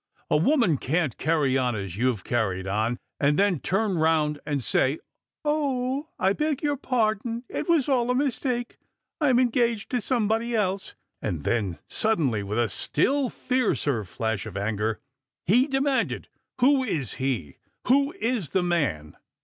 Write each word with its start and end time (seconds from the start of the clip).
A 0.31 0.37
woman 0.37 0.77
can't 0.77 1.15
carry 1.19 1.59
on 1.59 1.75
as 1.75 1.95
you've 1.95 2.23
carried 2.23 2.65
on, 2.65 2.97
and 3.19 3.37
then 3.37 3.59
turn 3.59 3.99
round 3.99 4.39
and 4.47 4.63
say, 4.63 4.97
0. 5.45 6.07
I 6.17 6.33
beg 6.33 6.63
your 6.63 6.75
pardon, 6.75 7.43
it 7.47 7.69
was 7.69 7.87
all 7.87 8.09
a 8.09 8.15
mistake; 8.15 8.79
I'm 9.19 9.37
engaged 9.37 9.91
to 9.91 10.01
somebody 10.01 10.55
else." 10.55 10.95
And 11.21 11.43
then 11.43 11.77
sud 11.85 12.17
denly, 12.17 12.43
with 12.43 12.57
a 12.57 12.67
still 12.69 13.29
hercer 13.47 14.03
flash 14.03 14.47
of 14.47 14.57
anger, 14.57 14.99
he 15.45 15.67
demanded," 15.67 16.29
Who 16.61 16.83
is 16.83 17.13
he? 17.21 17.57
Who 17.85 18.11
is 18.13 18.49
the 18.49 18.63
man 18.63 19.17